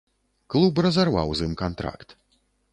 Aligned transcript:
Клуб 0.53 0.81
разарваў 0.85 1.29
з 1.37 1.51
ім 1.51 1.55
кантракт. 1.63 2.19